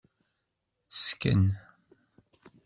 Sken. 1.01 1.43